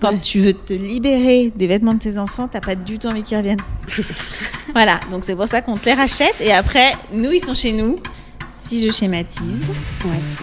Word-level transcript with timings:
Quand 0.00 0.16
tu 0.20 0.40
veux 0.40 0.52
te 0.52 0.74
libérer 0.74 1.52
des 1.56 1.66
vêtements 1.66 1.94
de 1.94 1.98
tes 1.98 2.18
enfants, 2.18 2.48
t'as 2.50 2.60
pas 2.60 2.76
du 2.76 2.98
tout 2.98 3.08
envie 3.08 3.24
qu'ils 3.24 3.36
reviennent. 3.36 3.58
voilà, 4.72 5.00
donc 5.10 5.24
c'est 5.24 5.34
pour 5.34 5.48
ça 5.48 5.60
qu'on 5.60 5.76
te 5.76 5.86
les 5.86 5.94
rachète. 5.94 6.34
Et 6.40 6.52
après, 6.52 6.92
nous, 7.12 7.32
ils 7.32 7.40
sont 7.40 7.54
chez 7.54 7.72
nous. 7.72 7.98
Si 8.62 8.86
je 8.86 8.92
schématise, 8.92 9.40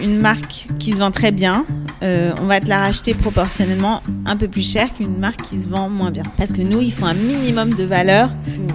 une 0.02 0.18
marque 0.18 0.66
qui 0.80 0.92
se 0.92 0.98
vend 0.98 1.12
très 1.12 1.30
bien, 1.30 1.64
euh, 2.02 2.32
on 2.42 2.46
va 2.46 2.60
te 2.60 2.68
la 2.68 2.78
racheter 2.78 3.14
proportionnellement 3.14 4.02
un 4.26 4.36
peu 4.36 4.48
plus 4.48 4.68
cher 4.68 4.92
qu'une 4.92 5.16
marque 5.16 5.42
qui 5.42 5.60
se 5.60 5.68
vend 5.68 5.88
moins 5.88 6.10
bien. 6.10 6.24
Parce 6.36 6.50
que 6.50 6.60
nous, 6.60 6.80
il 6.80 6.92
faut 6.92 7.06
un 7.06 7.14
minimum 7.14 7.72
de 7.72 7.84
valeur 7.84 8.30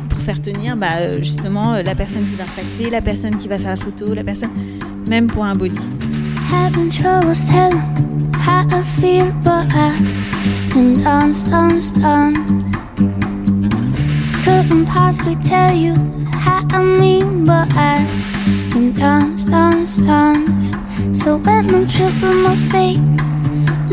pour 0.10 0.20
faire 0.20 0.42
tenir 0.42 0.78
bah, 0.78 0.88
euh, 1.00 1.22
justement 1.22 1.74
euh, 1.74 1.84
la 1.84 1.96
personne 1.96 2.24
qui 2.24 2.36
va 2.36 2.46
repasser, 2.46 2.90
la 2.90 3.02
personne 3.02 3.36
qui 3.38 3.50
va 3.50 3.60
faire 3.60 3.72
la 3.72 3.76
photo, 3.76 4.14
la 4.14 4.24
personne, 4.24 4.52
même 5.06 5.28
pour 5.28 5.44
un 5.44 5.56
body. 5.56 5.80
How 8.46 8.66
I 8.72 8.82
feel, 9.00 9.32
but 9.44 9.68
I 9.74 9.94
can 10.72 11.04
dance, 11.04 11.44
dance, 11.44 11.92
dance. 11.92 12.38
Couldn't 14.44 14.86
possibly 14.88 15.36
tell 15.44 15.74
you 15.74 15.94
how 16.34 16.66
I 16.72 16.82
mean, 16.84 17.46
but 17.46 17.72
I 17.76 18.06
can 18.72 18.92
dance, 18.94 19.46
dance, 19.46 19.98
dance. 19.98 20.66
So 21.22 21.38
when 21.38 21.64
I'm 21.76 21.88
tripping 21.88 22.42
my 22.48 22.56
feet, 22.72 23.02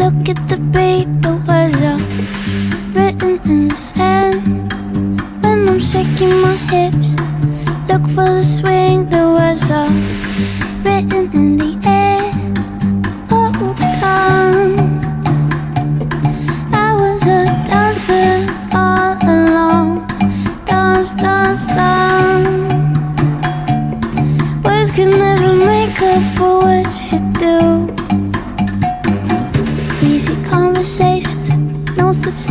look 0.00 0.28
at 0.32 0.40
the 0.48 0.58
beat, 0.74 1.08
the 1.22 1.34
words 1.46 1.80
are 1.90 2.00
written 2.94 3.38
in 3.50 3.68
the 3.68 3.76
sand. 3.76 4.72
When 5.42 5.68
I'm 5.68 5.78
shaking 5.78 6.34
my 6.40 6.56
hips, 6.72 7.10
look 7.88 8.04
for 8.14 8.28
the 8.36 8.42
swing, 8.42 8.97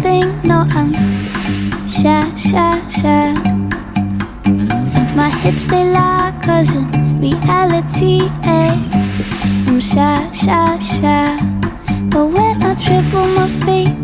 thing. 0.07 0.27
No, 0.49 0.59
I'm 0.79 0.89
shy, 1.95 2.23
shy, 2.49 2.75
shy. 2.99 3.33
My 5.19 5.29
hips 5.41 5.65
they 5.71 5.83
lie, 5.97 6.31
cause 6.45 6.71
in 6.75 6.85
reality, 7.25 8.17
eh? 8.43 8.73
I'm 9.67 9.79
shy, 9.91 10.19
shy, 10.41 10.77
shy. 10.91 11.27
But 12.11 12.25
when 12.35 12.55
I 12.69 12.71
trip 12.83 13.07
on 13.21 13.29
my 13.39 13.47
feet, 13.63 13.95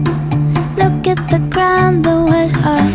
look 0.82 1.00
at 1.14 1.22
the 1.34 1.42
ground, 1.54 1.96
the 2.06 2.18
words 2.30 2.56
are 2.72 2.93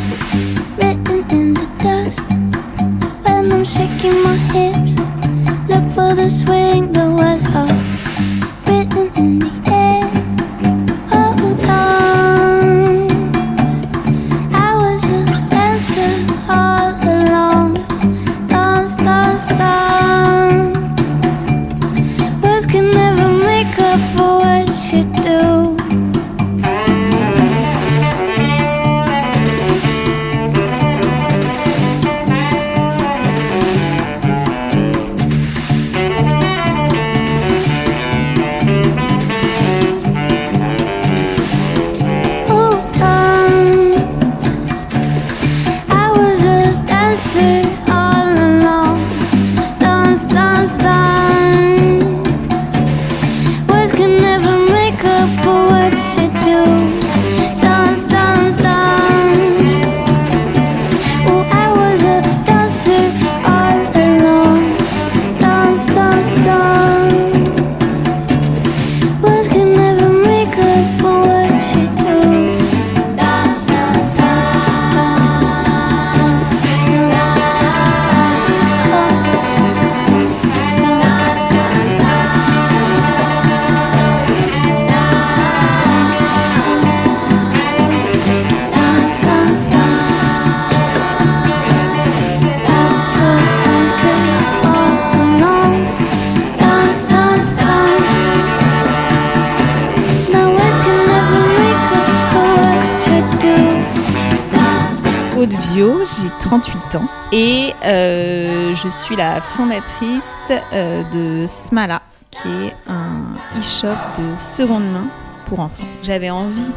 et 107.38 107.72
euh, 107.84 108.74
je 108.74 108.88
suis 108.88 109.14
la 109.14 109.40
fondatrice 109.40 110.50
euh, 110.72 111.04
de 111.04 111.46
Smala, 111.46 112.02
qui 112.32 112.48
est 112.48 112.74
un 112.88 113.36
e-shop 113.56 113.96
de 114.20 114.36
seconde 114.36 114.90
main 114.90 115.06
pour 115.46 115.60
enfants. 115.60 115.86
J'avais 116.02 116.30
envie 116.30 116.72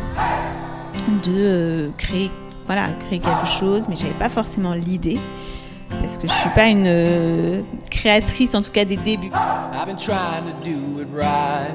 de 1.24 1.32
euh, 1.32 1.90
créer, 1.98 2.30
voilà, 2.68 2.90
créer 3.08 3.18
quelque 3.18 3.48
chose, 3.48 3.88
mais 3.90 3.96
j'avais 3.96 4.14
pas 4.14 4.30
forcément 4.30 4.76
l'idée 4.76 5.20
parce 6.00 6.20
que 6.20 6.28
je 6.28 6.34
suis 6.34 6.50
pas 6.52 6.68
une 6.68 7.64
créatrice, 7.90 8.54
en 8.54 8.62
tout 8.62 8.72
cas 8.72 8.86
des 8.86 8.98
débuts. 8.98 9.32
I've 9.74 9.88
been 9.88 9.98
trying 9.98 10.46
to 10.46 10.54
do 10.64 11.02
it 11.02 11.08
right. 11.12 11.74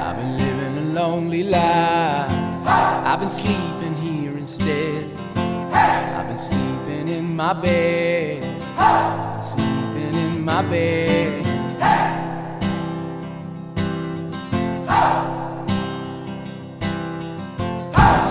I've 0.00 0.16
been 0.16 0.36
living 0.36 0.76
a 0.78 1.00
lonely 1.00 1.44
life. 1.44 2.32
I've 2.66 3.20
been 3.20 3.28
sleeping 3.28 3.94
here 4.02 4.36
instead. 4.36 5.06
My 7.36 7.52
bed. 7.52 8.42
I've 8.78 9.44
sleeping 9.44 10.14
in 10.14 10.42
my 10.42 10.62
bed. 10.62 11.44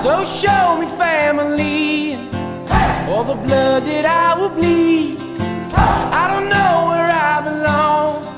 So 0.01 0.23
show 0.23 0.77
me 0.79 0.87
family, 0.97 2.15
all 3.07 3.23
the 3.23 3.35
blood 3.35 3.83
that 3.83 4.05
I 4.05 4.39
will 4.39 4.49
bleed. 4.49 5.19
I 5.21 6.27
don't 6.31 6.49
know 6.49 6.87
where 6.89 7.11
I 7.11 7.41
belong. 7.41 8.34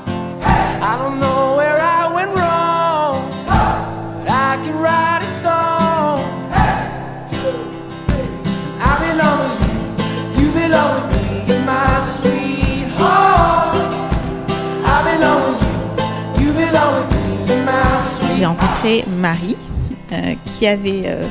J'ai 18.38 18.46
rencontré 18.46 19.04
Marie 19.20 19.56
euh, 20.12 20.34
qui 20.44 20.68
avait, 20.68 21.02
euh, 21.06 21.26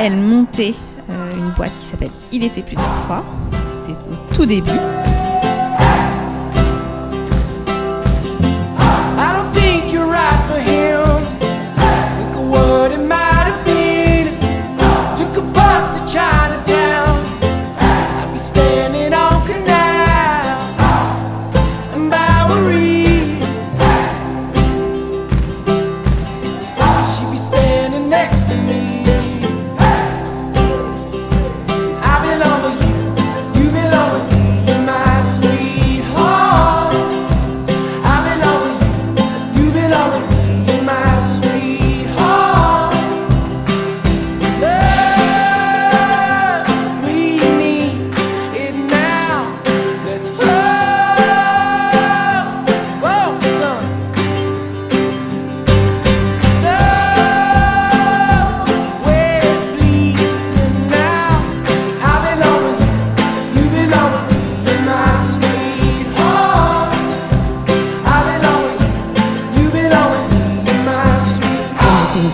elle, 0.00 0.16
monté 0.16 0.74
euh, 1.08 1.36
une 1.38 1.50
boîte 1.50 1.70
qui 1.78 1.86
s'appelle 1.86 2.10
Il 2.32 2.42
était 2.42 2.62
plusieurs 2.62 2.96
fois. 3.06 3.22
C'était 3.64 3.92
au 3.92 4.34
tout 4.34 4.44
début. 4.44 4.72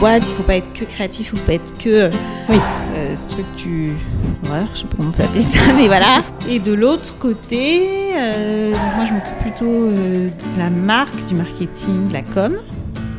Boîte, 0.04 0.28
il 0.28 0.34
faut 0.34 0.42
pas 0.42 0.56
être 0.56 0.70
que 0.74 0.84
créatif, 0.84 1.30
il 1.32 1.38
faut 1.38 1.46
pas 1.46 1.54
être 1.54 1.78
que 1.78 2.10
Oui. 2.50 2.58
euh, 2.96 3.14
structureur, 3.14 4.68
je 4.74 4.80
sais 4.80 4.86
pas 4.86 4.96
comment 4.98 5.08
on 5.08 5.12
peut 5.12 5.22
appeler 5.22 5.40
ça, 5.42 5.58
mais 5.76 5.86
voilà. 5.86 6.22
Et 6.46 6.58
de 6.58 6.74
l'autre 6.74 7.18
côté, 7.18 8.12
euh, 8.14 8.72
donc 8.72 8.96
moi 8.96 9.04
je 9.06 9.12
m'occupe 9.14 9.38
plutôt 9.40 9.64
euh, 9.64 10.28
de 10.28 10.58
la 10.58 10.68
marque, 10.68 11.24
du 11.24 11.34
marketing, 11.34 12.08
de 12.08 12.12
la 12.12 12.20
com, 12.22 12.54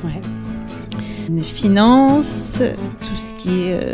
Ouais. 0.03 0.21
des 1.27 1.41
finances, 1.41 2.61
tout 2.99 3.15
ce 3.17 3.33
qui 3.33 3.63
est 3.63 3.79
euh, 3.81 3.93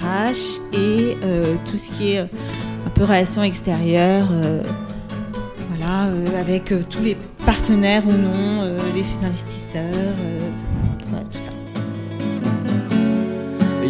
RH 0.00 0.60
et 0.72 1.18
euh, 1.22 1.56
tout 1.70 1.76
ce 1.76 1.90
qui 1.90 2.12
est 2.12 2.20
euh, 2.20 2.24
un 2.86 2.90
peu 2.90 3.02
relations 3.04 3.42
extérieures. 3.42 4.28
euh, 4.32 4.62
voilà, 5.68 6.04
euh, 6.06 6.40
avec 6.40 6.72
euh, 6.72 6.80
tous 6.88 7.02
les 7.02 7.18
partenaires 7.44 8.06
ou 8.06 8.12
non, 8.12 8.62
euh, 8.62 8.78
les 8.94 9.26
investisseurs, 9.26 9.82
euh, 9.84 10.40
voilà, 11.10 11.24
tout 11.30 11.38
ça. 11.38 11.50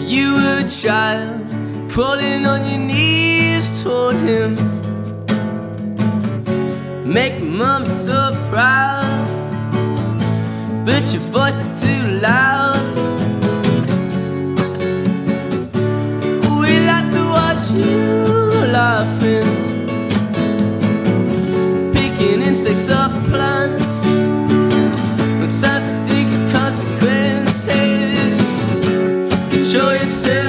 You 0.06 0.34
were 0.34 0.66
a 0.66 0.68
child 0.68 1.40
crawling 1.90 2.44
on 2.46 2.68
your 2.68 2.78
knees 2.78 3.82
toward 3.82 4.16
him. 4.16 4.54
Make 7.10 7.42
mom 7.42 7.86
so 7.86 8.36
proud, 8.50 9.26
but 10.84 11.10
your 11.12 11.22
voice 11.32 11.68
is 11.68 11.80
too 11.80 12.20
loud. 12.20 12.84
We 16.60 16.70
like 16.86 17.10
to 17.12 17.22
watch 17.36 17.70
you 17.70 18.66
laughing, 18.70 19.48
picking 21.94 22.42
insects 22.42 22.90
off 22.90 23.12
plants. 23.30 24.04
No 25.40 25.48
time 25.48 25.93
myself. 30.04 30.43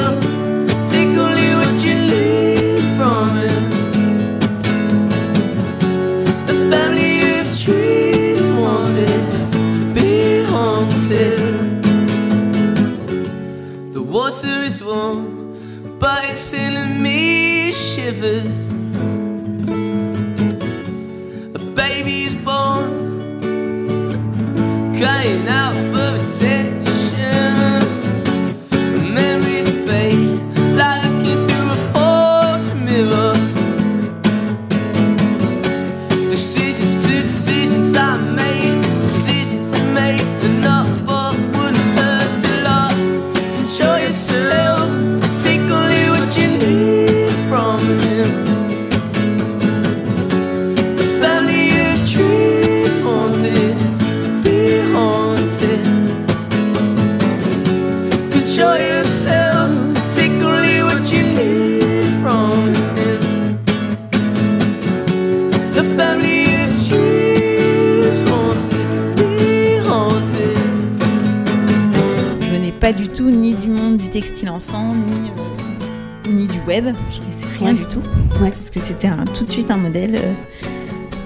Pas 72.86 72.94
du 72.94 73.08
tout 73.08 73.32
ni 73.32 73.56
du 73.56 73.68
monde 73.68 73.98
du 73.98 74.10
textile 74.10 74.48
enfant, 74.48 74.94
ni, 74.94 75.32
euh, 75.32 76.32
ni 76.32 76.46
du 76.46 76.60
web. 76.68 76.86
Je 77.12 77.18
connaissais 77.18 77.48
rien 77.58 77.74
Ouais. 77.74 77.80
du 77.80 77.86
tout. 77.86 78.02
Ouais. 78.40 78.52
Parce 78.52 78.70
que 78.70 78.80
c'était 78.80 79.10
tout 79.34 79.44
de 79.44 79.50
suite 79.50 79.72
un 79.72 79.78
modèle 79.78 80.18
euh, 80.18 80.34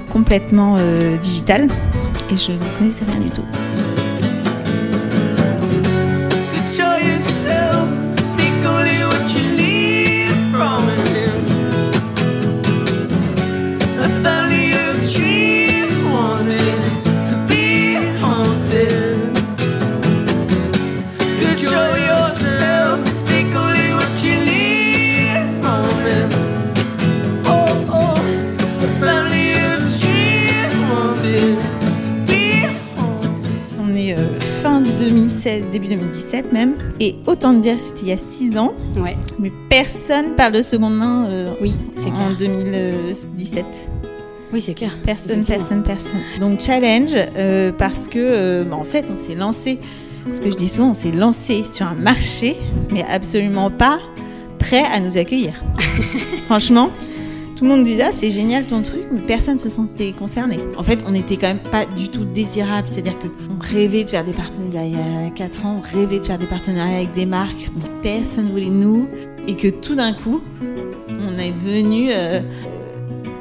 complètement 0.10 0.78
euh, 0.80 1.18
digital. 1.18 1.68
Et 2.32 2.38
je 2.38 2.54
ne 2.54 2.78
connaissais 2.78 3.04
rien 3.04 3.20
du 3.20 3.30
tout. 3.30 3.44
Début 35.80 35.96
2017 35.96 36.52
même. 36.52 36.76
Et 37.00 37.16
autant 37.26 37.54
te 37.54 37.60
dire, 37.60 37.80
c'était 37.80 38.02
il 38.04 38.08
y 38.10 38.12
a 38.12 38.18
6 38.18 38.58
ans. 38.58 38.74
Ouais. 38.98 39.18
Mais 39.40 39.52
personne 39.70 40.36
parle 40.36 40.54
de 40.54 40.62
seconde 40.62 40.98
main 40.98 41.28
euh, 41.30 41.52
Oui, 41.62 41.76
c'est 41.96 42.10
en 42.10 42.14
clair. 42.14 42.38
2017. 42.38 43.66
Oui, 44.52 44.62
c'est 44.62 44.74
clair. 44.74 44.92
Personne, 45.06 45.44
personne, 45.46 45.84
personne. 45.84 46.22
Donc 46.40 46.62
challenge 46.62 47.12
euh, 47.16 47.72
parce 47.78 48.08
que 48.08 48.18
euh, 48.18 48.64
bah, 48.64 48.78
en 48.78 48.84
fait 48.84 49.06
on 49.12 49.18
s'est 49.18 49.36
lancé, 49.36 49.80
ce 50.32 50.42
que 50.42 50.50
je 50.50 50.56
dis 50.56 50.68
souvent, 50.68 50.90
on 50.90 50.94
s'est 50.96 51.12
lancé 51.12 51.64
sur 51.64 51.86
un 51.86 51.94
marché, 51.94 52.56
mais 52.92 53.06
absolument 53.10 53.70
pas 53.70 54.00
prêt 54.58 54.84
à 54.92 55.00
nous 55.00 55.18
accueillir. 55.18 55.54
Franchement, 56.48 56.92
tout 57.60 57.66
le 57.66 57.72
monde 57.72 57.84
disait 57.84 58.04
ah, 58.04 58.12
c'est 58.14 58.30
génial 58.30 58.66
ton 58.66 58.82
truc, 58.82 59.02
mais 59.12 59.20
personne 59.20 59.58
se 59.58 59.68
sentait 59.68 60.14
concerné. 60.14 60.60
En 60.78 60.84
fait, 60.84 61.04
on 61.06 61.12
n'était 61.12 61.36
quand 61.36 61.50
même 61.50 61.60
pas 61.60 61.86
du 61.86 62.08
tout 62.08 62.24
désirable, 62.24 62.88
c'est-à-dire 62.88 63.20
que 63.20 63.28
on 63.28 63.62
rêvait 63.62 64.06
de 64.06 64.10
faire 64.10 64.24
des 64.24 64.32
partenariats 64.32 64.86
il 64.86 64.94
y 64.94 65.28
a 65.28 65.30
4 65.30 65.66
ans, 65.66 65.82
on 65.84 65.98
rêvait 65.98 66.20
de 66.20 66.26
faire 66.26 66.38
des 66.38 66.46
partenariats 66.46 67.00
avec 67.00 67.12
des 67.12 67.26
marques, 67.26 67.70
mais 67.76 67.84
personne 68.02 68.50
voulait 68.50 68.70
de 68.70 68.72
nous, 68.72 69.10
et 69.46 69.58
que 69.58 69.68
tout 69.68 69.96
d'un 69.96 70.14
coup, 70.14 70.42
on 71.10 71.38
est 71.38 71.52
devenu 71.52 72.12
euh, 72.14 72.40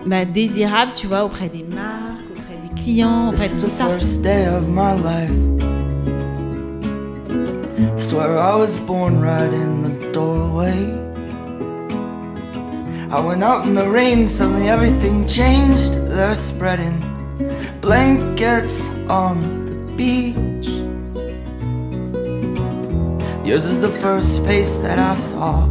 bah, 0.04 0.24
désirable, 0.24 0.90
tu 0.96 1.06
vois, 1.06 1.24
auprès 1.24 1.48
des 1.48 1.64
marques, 1.72 2.18
auprès 2.32 2.74
des 2.74 2.82
clients, 2.82 3.28
auprès 3.28 3.46
This 3.46 3.58
de 3.58 3.66
tout 3.66 3.72
ça. 3.72 3.86
first 3.86 4.22
day 4.22 4.48
of 4.48 4.66
my 4.68 4.96
life. 5.00 5.30
Swear 7.96 8.36
I 8.36 8.56
was 8.56 8.76
born 8.84 9.20
right 9.20 9.52
in 9.52 9.84
the 9.84 10.12
doorway. 10.12 11.07
I 13.10 13.20
went 13.20 13.42
out 13.42 13.66
in 13.66 13.74
the 13.74 13.88
rain, 13.88 14.28
suddenly 14.28 14.68
everything 14.68 15.26
changed. 15.26 15.94
They're 16.08 16.34
spreading 16.34 17.00
blankets 17.80 18.90
on 19.08 19.64
the 19.64 19.74
beach. 19.96 20.68
Yours 23.46 23.64
is 23.64 23.80
the 23.80 23.88
first 24.02 24.44
face 24.44 24.76
that 24.78 24.98
I 24.98 25.14
saw. 25.14 25.64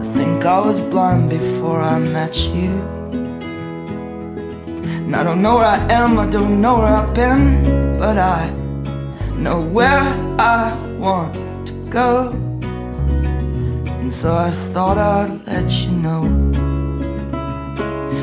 I 0.00 0.04
think 0.16 0.46
I 0.46 0.60
was 0.60 0.80
blind 0.80 1.28
before 1.28 1.82
I 1.82 1.98
met 1.98 2.34
you. 2.38 2.70
And 5.04 5.14
I 5.14 5.22
don't 5.22 5.42
know 5.42 5.56
where 5.56 5.66
I 5.66 5.92
am, 5.92 6.18
I 6.18 6.26
don't 6.26 6.62
know 6.62 6.78
where 6.78 6.86
I've 6.86 7.12
been, 7.12 7.98
but 7.98 8.16
I 8.16 8.48
know 9.36 9.60
where 9.60 10.08
I 10.40 10.74
want 10.98 11.34
to 11.66 11.74
go. 11.90 12.45
And 14.06 14.14
so 14.14 14.36
I 14.36 14.52
thought 14.72 14.98
I'd 14.98 15.44
let 15.48 15.68
you 15.80 15.90
know. 15.90 16.22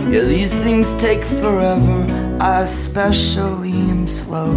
Yeah, 0.09 0.21
these 0.21 0.53
things 0.63 0.95
take 0.95 1.25
forever, 1.25 2.05
I 2.39 2.61
especially 2.61 3.73
am 3.91 4.07
slow. 4.07 4.53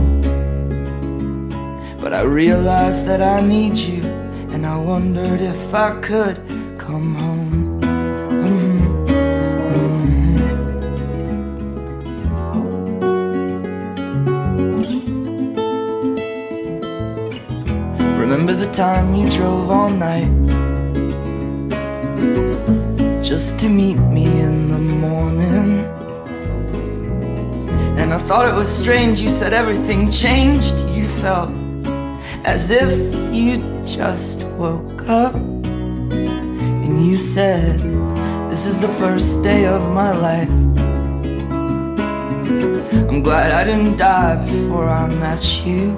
But 2.01 2.13
I 2.15 2.23
realized 2.23 3.07
that 3.07 3.21
I 3.21 3.41
need 3.41 3.77
you, 3.77 4.05
and 4.53 4.65
I 4.65 4.77
wondered 4.79 5.41
if 5.41 5.75
I 5.75 5.99
could 6.01 6.39
come 6.79 7.17
home. 7.17 7.81
Mhm, 8.45 8.79
mhm. 9.75 10.07
Remember 18.17 18.55
the 18.55 18.71
time 18.71 19.17
you 19.17 19.29
drove 19.29 19.73
all 19.73 19.91
night 19.91 20.31
just 23.27 23.59
to 23.59 23.69
meet 23.69 23.99
me 23.99 24.25
in 24.25 24.69
the 24.71 24.79
morning? 24.79 25.81
And 27.99 28.15
I 28.15 28.19
thought 28.19 28.49
it 28.49 28.55
was 28.55 28.69
strange, 28.69 29.21
you 29.21 29.29
said 29.29 29.53
everything 29.53 30.13
changed. 30.13 30.79
You 30.91 31.03
felt 31.23 31.51
as 32.45 32.71
if 32.71 32.93
you 33.35 33.59
just 33.85 34.45
woke 34.59 35.09
up. 35.09 35.35
And 35.35 37.05
you 37.05 37.17
said, 37.17 37.81
This 38.49 38.65
is 38.65 38.79
the 38.79 38.93
first 39.01 39.43
day 39.43 39.67
of 39.67 39.83
my 39.93 40.13
life. 40.13 40.49
I'm 43.09 43.23
glad 43.23 43.51
I 43.51 43.65
didn't 43.65 43.97
die 43.97 44.37
before 44.47 44.89
I 44.89 45.09
met 45.09 45.67
you. 45.67 45.97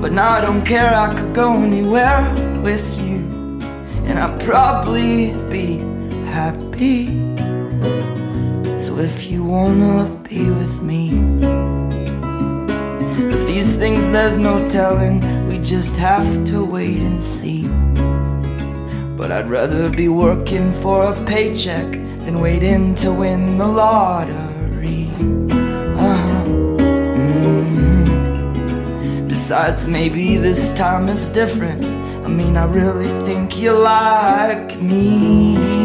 But 0.00 0.12
now 0.12 0.30
I 0.30 0.40
don't 0.40 0.64
care, 0.64 0.94
I 0.94 1.14
could 1.14 1.34
go 1.34 1.52
anywhere 1.54 2.22
with 2.62 2.80
you. 2.94 2.99
And 4.10 4.18
I'd 4.18 4.40
probably 4.40 5.32
be 5.48 5.78
happy. 6.26 7.06
So 8.80 8.98
if 8.98 9.30
you 9.30 9.44
wanna 9.44 10.06
be 10.28 10.50
with 10.50 10.82
me, 10.82 11.10
if 13.34 13.46
these 13.46 13.76
things 13.76 14.10
there's 14.10 14.36
no 14.36 14.68
telling, 14.68 15.20
we 15.46 15.58
just 15.58 15.94
have 15.94 16.26
to 16.46 16.64
wait 16.64 16.98
and 16.98 17.22
see. 17.22 17.68
But 19.16 19.30
I'd 19.30 19.48
rather 19.48 19.88
be 19.88 20.08
working 20.08 20.72
for 20.82 21.04
a 21.04 21.24
paycheck 21.24 21.92
than 22.24 22.40
waiting 22.40 22.96
to 22.96 23.12
win 23.12 23.58
the 23.58 23.68
lottery. 23.68 25.08
Uh-huh. 26.08 26.44
Mhm. 27.20 29.28
Besides, 29.28 29.86
maybe 29.86 30.36
this 30.36 30.72
time 30.74 31.08
it's 31.08 31.28
different. 31.28 31.99
I 32.30 32.32
mean, 32.32 32.56
I 32.56 32.64
really 32.64 33.08
think 33.26 33.58
you 33.58 33.72
like 33.72 34.80
me. 34.80 35.79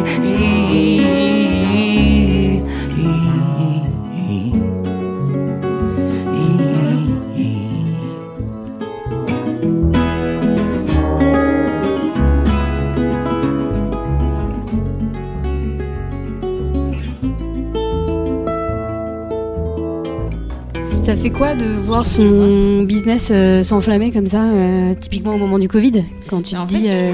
Fait 21.25 21.31
quoi 21.31 21.55
de 21.55 21.65
voir 21.79 22.05
son 22.05 22.83
business 22.83 23.29
euh, 23.31 23.63
s'enflammer 23.63 24.11
comme 24.11 24.27
ça, 24.27 24.43
euh, 24.43 24.93
typiquement 24.93 25.33
au 25.33 25.39
moment 25.39 25.57
du 25.57 25.67
Covid, 25.67 26.03
quand 26.29 26.43
tu 26.43 26.55
En 26.55 26.67
te 26.67 26.73
fait, 26.73 26.77
dis. 26.77 26.89
tu 26.89 26.95
euh, 26.95 27.13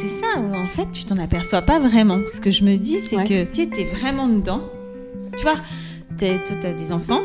c'est 0.00 0.08
ça 0.08 0.40
où 0.40 0.54
en 0.54 0.68
fait 0.68 0.86
tu 0.92 1.04
t'en 1.04 1.16
aperçois 1.16 1.60
pas 1.62 1.80
vraiment. 1.80 2.20
Ce 2.32 2.40
que 2.40 2.52
je 2.52 2.62
me 2.62 2.76
dis, 2.76 3.00
c'est 3.00 3.16
Ouais. 3.16 3.24
que 3.24 3.44
tu 3.52 3.62
es 3.62 3.84
vraiment 3.84 4.28
dedans. 4.28 4.60
Tu 5.36 5.42
vois, 5.42 5.56
toi 6.16 6.56
t'as 6.60 6.72
des 6.72 6.92
enfants. 6.92 7.22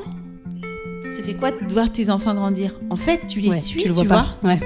Ça 1.04 1.22
fait 1.24 1.36
quoi 1.36 1.52
de 1.52 1.72
voir 1.72 1.92
tes 1.92 2.10
enfants 2.10 2.34
grandir? 2.34 2.74
En 2.90 2.96
fait, 2.96 3.22
tu 3.28 3.40
les 3.40 3.50
ouais, 3.50 3.60
suis, 3.60 3.84
tu 3.84 3.94
tu, 3.94 4.02
le 4.02 4.08
vois. 4.08 4.26
Ouais. 4.44 4.60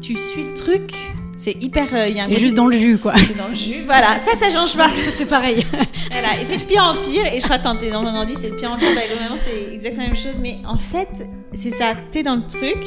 Tu 0.00 0.16
suis 0.16 0.44
le 0.44 0.54
truc. 0.54 0.94
C'est 1.42 1.56
hyper. 1.60 1.88
euh, 1.92 2.06
il 2.08 2.16
y 2.16 2.20
a 2.20 2.22
un 2.22 2.26
T'es 2.26 2.38
juste 2.38 2.54
dans 2.54 2.66
le 2.66 2.76
jus, 2.76 2.98
quoi. 2.98 3.14
c'est 3.16 3.36
dans 3.36 3.48
le 3.48 3.54
jus. 3.54 3.82
Voilà, 3.84 4.18
ça, 4.24 4.36
ça 4.36 4.48
change 4.50 4.76
pas. 4.76 4.88
C'est 4.90 5.26
pareil. 5.26 5.66
Voilà, 6.12 6.40
et 6.40 6.44
c'est 6.44 6.58
de 6.58 6.64
pire 6.64 6.82
en 6.84 7.02
pire. 7.02 7.24
Et 7.32 7.40
je 7.40 7.44
crois 7.44 7.56
que 7.56 7.62
quand 7.62 7.76
tes 7.76 7.94
enfants 7.94 8.12
grandissent, 8.12 8.40
c'est 8.42 8.50
de 8.50 8.54
pire 8.54 8.70
en 8.70 8.76
pire. 8.76 8.90
Bah, 8.94 9.00
c'est 9.42 9.74
exactement 9.74 10.02
la 10.02 10.12
même 10.12 10.16
chose. 10.16 10.36
Mais 10.40 10.58
en 10.66 10.76
fait, 10.76 11.26
c'est 11.52 11.70
ça. 11.70 11.94
T'es 12.10 12.22
dans 12.22 12.36
le 12.36 12.46
truc. 12.46 12.84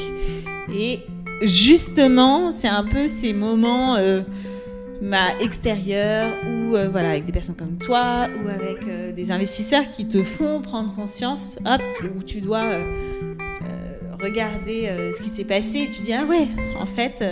Et 0.72 1.00
justement, 1.42 2.50
c'est 2.50 2.68
un 2.68 2.84
peu 2.84 3.08
ces 3.08 3.32
moments 3.32 3.96
euh, 3.96 4.22
bah, 5.02 5.34
extérieurs 5.40 6.32
ou 6.46 6.76
euh, 6.76 6.88
voilà, 6.88 7.10
avec 7.10 7.24
des 7.24 7.32
personnes 7.32 7.56
comme 7.56 7.78
toi 7.78 8.28
ou 8.42 8.48
avec 8.48 8.86
euh, 8.88 9.12
des 9.12 9.32
investisseurs 9.32 9.90
qui 9.90 10.06
te 10.06 10.22
font 10.22 10.60
prendre 10.60 10.94
conscience, 10.94 11.56
hop, 11.66 11.82
où 12.16 12.22
tu 12.22 12.40
dois 12.40 12.64
regarder 14.22 14.90
ce 15.16 15.22
qui 15.22 15.28
s'est 15.28 15.44
passé. 15.44 15.80
Et 15.80 15.90
tu 15.90 16.02
dis, 16.02 16.14
ah 16.14 16.24
ouais, 16.24 16.46
en 16.80 16.86
fait, 16.86 17.22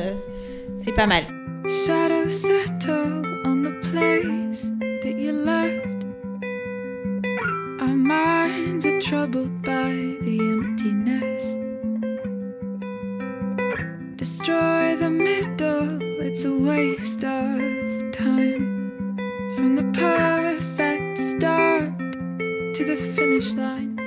c'est 0.78 0.92
pas 0.92 1.06
mal. 1.06 1.24
Shadows 1.66 2.28
settle 2.28 3.24
on 3.44 3.62
the 3.62 3.72
place 3.90 4.70
that 5.02 5.18
you 5.18 5.32
left. 5.32 6.04
Our 7.80 7.94
minds 7.94 8.84
are 8.86 9.00
troubled 9.00 9.62
by 9.62 10.18
the 10.22 10.38
emptiness. 10.40 11.56
Destroy 14.16 14.96
the 14.96 15.10
middle, 15.10 16.00
it's 16.20 16.44
a 16.44 16.52
waste 16.52 17.24
of 17.24 18.12
time. 18.12 19.16
From 19.56 19.76
the 19.76 19.84
perfect 19.98 21.18
start 21.18 21.92
to 22.74 22.84
the 22.84 22.96
finish 22.96 23.54
line. 23.54 23.98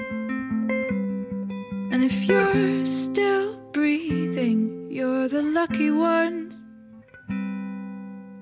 And 1.91 2.03
if 2.03 2.27
you're 2.27 2.85
still 2.85 3.57
breathing, 3.71 4.76
you're 4.89 5.27
the 5.27 5.41
lucky 5.41 5.91
ones. 5.91 6.63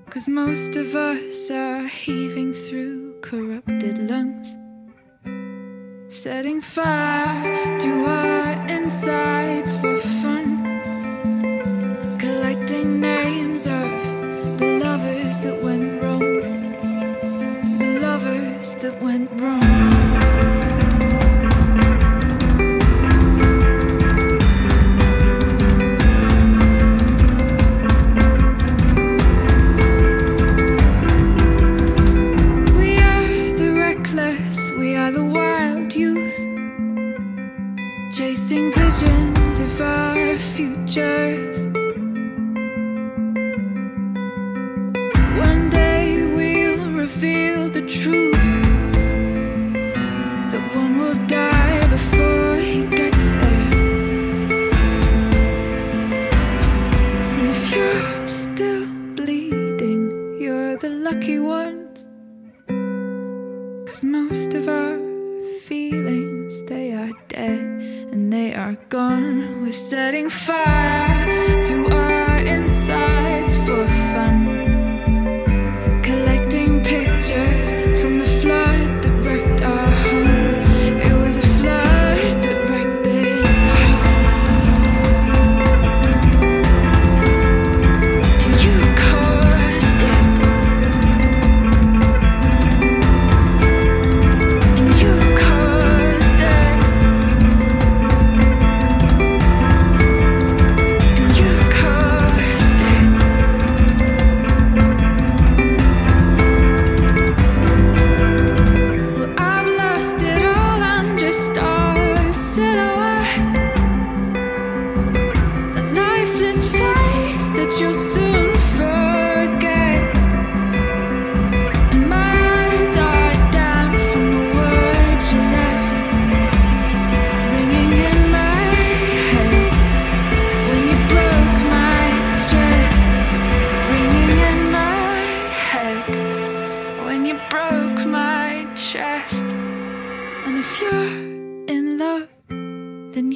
Cause 0.10 0.28
most 0.28 0.76
of 0.78 0.96
us 0.96 1.52
are 1.52 1.88
heaving 1.88 2.54
through 2.54 3.20
corrupted 3.22 4.10
lungs. 4.10 4.56
Setting 6.08 6.62
fire 6.62 7.78
to 7.80 8.06
our 8.06 8.68
insides 8.68 9.35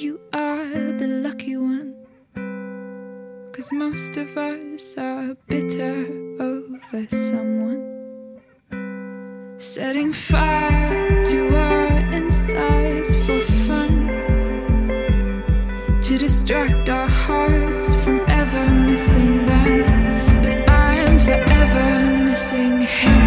you 0.09 0.19
are 0.33 0.93
the 1.01 1.07
lucky 1.25 1.55
one. 1.55 1.93
Cause 3.53 3.71
most 3.71 4.17
of 4.17 4.35
us 4.37 4.97
are 4.97 5.35
bitter 5.47 5.97
over 6.39 7.01
someone. 7.29 7.83
Setting 9.59 10.11
fire 10.11 11.23
to 11.25 11.39
our 11.55 11.91
insides 12.19 13.11
for 13.23 13.39
fun. 13.67 13.93
To 16.01 16.17
distract 16.17 16.89
our 16.89 17.07
hearts 17.07 17.85
from 18.03 18.17
ever 18.41 18.65
missing 18.89 19.45
them. 19.45 20.41
But 20.41 20.67
I'm 20.67 21.19
forever 21.19 21.87
missing 22.25 22.81
him. 22.81 23.18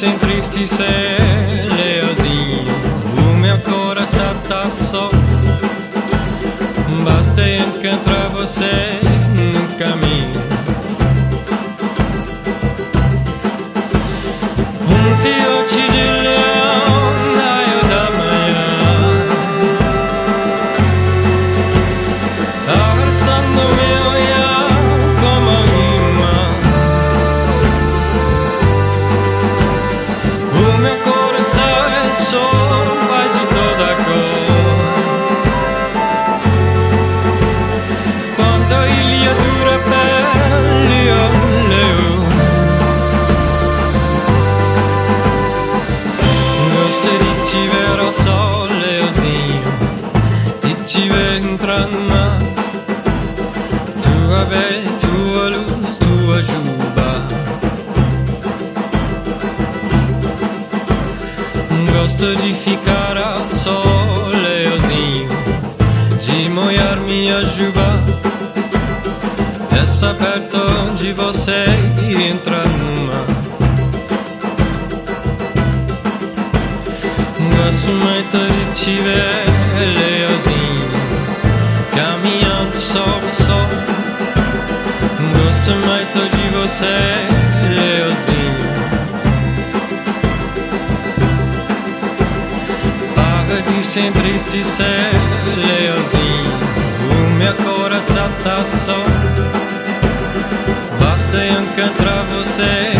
Se 0.00 0.06
entristecer, 0.06 1.18
Leozinho. 1.76 2.64
O 3.18 3.36
meu 3.36 3.58
coração 3.58 4.34
tá 4.48 4.70
só. 4.90 5.10
Basta 7.04 7.42
encontrar 7.46 8.28
você 8.30 8.98
no 9.34 9.76
caminho. 9.76 10.40
Um 14.88 15.16
fiote 15.22 15.89
Gosto 62.20 62.36
de 62.42 62.52
ficar 62.52 63.16
ao 63.16 63.48
sol, 63.48 64.28
Leozinho 64.28 65.26
De 66.20 66.50
molhar 66.50 66.98
minha 66.98 67.40
juba. 67.40 67.98
Essa 69.82 70.12
perto 70.12 70.58
de 70.98 71.14
você 71.14 71.64
e 72.02 72.28
entrar 72.28 72.66
no 72.66 73.06
mar 73.06 73.24
Gosto 77.56 77.90
muito 77.90 78.36
de 78.36 78.64
te 78.78 78.94
ver, 79.00 79.46
Leozinho 79.96 80.90
Caminhando 81.94 82.76
ao 82.76 83.20
sol. 83.46 83.68
Gosto 85.38 85.70
muito 85.70 86.20
de 86.36 86.44
você, 86.58 87.59
Para 93.80 93.88
de 93.88 93.92
se 93.92 94.00
entristecer, 94.00 95.10
Leozinho 95.56 96.52
O 97.08 97.30
meu 97.38 97.54
coração 97.54 98.28
tá 98.44 98.62
só. 98.84 99.02
Basta 101.00 101.46
encontrar 101.46 102.22
você 102.24 102.92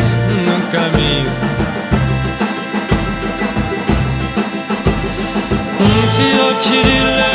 no 0.46 0.56
caminho. 0.72 1.30
Um 5.80 5.94
fiote 6.16 6.82
de 6.82 7.29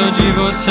Estar 0.00 0.12
perto 0.12 0.22
de 0.22 0.32
você 0.32 0.70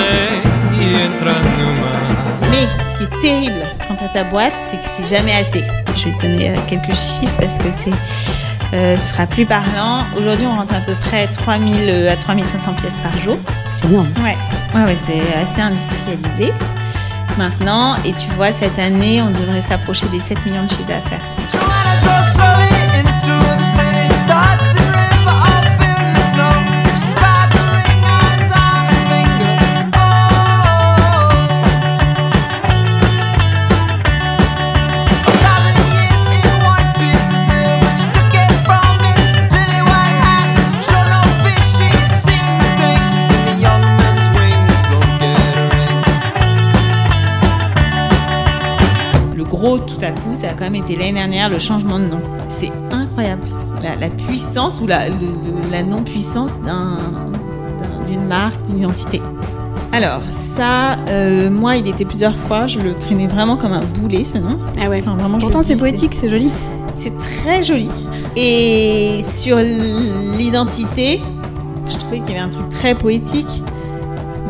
e 0.80 1.06
entrar 1.06 1.40
no 1.58 1.72
mar 1.82 2.50
Mais 2.50 2.68
ce 2.84 2.96
qui 2.96 3.04
est 3.04 3.20
terrible 3.20 3.76
quant 3.88 3.96
à 4.04 4.08
ta 4.10 4.24
boîte, 4.24 4.54
c'est 4.60 4.78
que 4.82 4.88
c'est 4.92 5.06
jamais 5.06 5.34
assez. 5.34 5.64
Je 5.96 6.06
vais 6.06 6.18
te 6.18 6.22
donner 6.24 6.50
euh, 6.50 6.56
quelques 6.68 6.96
chiffres 6.96 7.36
parce 7.40 7.60
que 7.60 7.70
c'est, 7.70 7.94
euh, 8.74 8.98
ce 8.98 9.14
sera 9.14 9.28
plus 9.28 9.46
parlant. 9.46 10.06
Aujourd'hui, 10.18 10.48
on 10.48 10.54
rentre 10.54 10.74
à 10.74 10.82
peu 10.82 10.94
près 10.96 11.28
3000 11.28 11.90
euh, 11.90 12.12
à 12.12 12.18
3500 12.18 12.74
pièces 12.74 12.98
par 13.04 13.16
jour. 13.20 13.38
C'est 13.76 13.88
bien. 13.88 14.02
Ouais, 14.24 14.36
ouais, 14.74 14.84
ouais 14.86 14.96
c'est 14.96 15.22
assez 15.40 15.62
industrialisé. 15.62 16.52
Maintenant, 17.38 17.96
et 18.04 18.14
tu 18.14 18.30
vois, 18.36 18.52
cette 18.52 18.80
année, 18.80 19.22
on 19.22 19.30
devrait 19.30 19.62
s'approcher 19.62 20.08
des 20.08 20.20
7 20.20 20.44
millions 20.46 20.64
de 20.64 20.70
chiffres 20.70 20.88
d'affaires. 20.88 21.22
Tout 50.00 50.06
à 50.06 50.12
coup, 50.12 50.34
ça 50.34 50.48
a 50.48 50.54
quand 50.54 50.64
même 50.66 50.76
été 50.76 50.96
l'année 50.96 51.14
dernière 51.14 51.50
le 51.50 51.60
changement 51.60 52.00
de 52.00 52.06
nom. 52.06 52.22
C'est 52.48 52.72
incroyable. 52.92 53.48
La, 53.84 53.96
la 53.96 54.10
puissance 54.10 54.80
ou 54.82 54.88
la, 54.88 55.08
le- 55.10 55.16
le- 55.16 55.72
la 55.72 55.84
non-puissance 55.84 56.62
d'un- 56.62 56.98
d'un- 56.98 58.06
d'une 58.08 58.26
marque, 58.26 58.62
d'une 58.68 58.80
identité. 58.80 59.22
Alors, 59.92 60.22
ça, 60.30 60.98
euh, 61.10 61.50
moi, 61.50 61.76
il 61.78 61.88
était 61.88 62.06
plusieurs 62.06 62.36
fois. 62.36 62.68
Je 62.68 62.80
le 62.80 62.94
traînais 62.94 63.28
vraiment 63.28 63.58
comme 63.58 63.74
un 63.74 63.84
boulet, 64.00 64.24
ce 64.24 64.38
nom. 64.38 64.60
Ah 64.80 64.88
ouais. 64.90 65.02
Enfin, 65.02 65.16
vraiment, 65.16 65.38
Pourtant, 65.40 65.62
c'est 65.64 65.76
poétique, 65.76 66.14
c'est 66.14 66.30
joli. 66.30 66.52
C'est 66.94 67.18
très 67.18 67.64
joli. 67.64 67.90
Et 68.36 69.20
sur 69.24 69.58
l'identité, 69.58 71.22
je 71.88 71.98
trouvais 71.98 72.20
qu'il 72.20 72.30
y 72.30 72.32
avait 72.32 72.46
un 72.46 72.50
truc 72.50 72.70
très 72.70 72.96
poétique. 72.96 73.64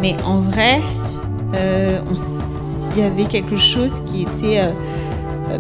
Mais 0.02 0.16
en 0.26 0.40
vrai, 0.40 0.82
euh, 1.56 2.00
il 2.96 3.02
y 3.02 3.06
avait 3.06 3.26
quelque 3.26 3.56
chose 3.56 4.02
qui 4.06 4.24
était 4.24 4.60
euh, 4.62 4.72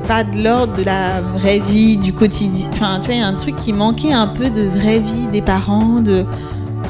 pas 0.08 0.23
de 0.23 0.43
l'ordre 0.43 0.73
de 0.73 0.84
la 0.84 1.21
vraie 1.21 1.60
vie, 1.60 1.97
du 1.97 2.13
quotidien. 2.13 2.67
Enfin, 2.73 2.99
tu 3.02 3.12
vois, 3.12 3.21
un 3.23 3.34
truc 3.36 3.56
qui 3.56 3.73
manquait 3.73 4.13
un 4.13 4.28
peu 4.28 4.49
de 4.49 4.62
vraie 4.63 4.99
vie 4.99 5.28
des 5.32 5.41
parents. 5.41 5.99
De... 6.02 6.25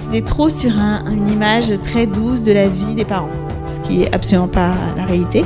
C'était 0.01 0.21
trop 0.25 0.49
sur 0.49 0.71
un- 0.77 1.03
une 1.11 1.29
image 1.29 1.71
très 1.81 2.05
douce 2.05 2.43
de 2.43 2.51
la 2.51 2.67
vie 2.67 2.95
des 2.95 3.05
parents. 3.05 3.29
Ce 3.73 3.79
qui 3.87 4.03
est 4.03 4.13
absolument 4.13 4.47
pas 4.47 4.73
la 4.97 5.05
réalité. 5.05 5.45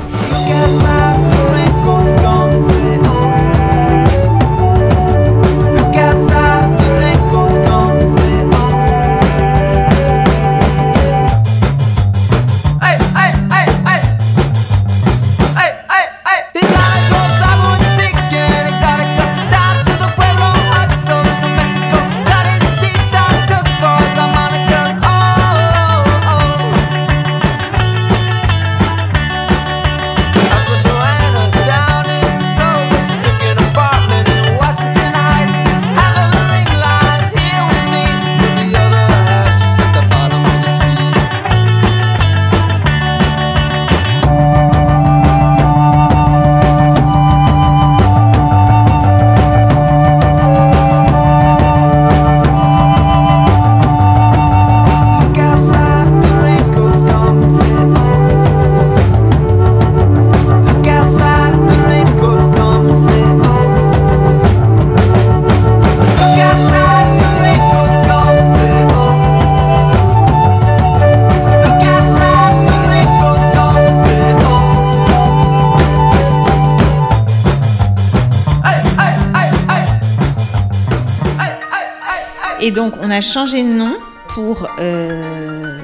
Et 82.64 82.70
donc, 82.70 82.94
on 83.02 83.10
a 83.10 83.20
changé 83.20 83.62
de 83.62 83.68
nom 83.68 83.92
pour 84.28 84.66
euh, 84.78 85.78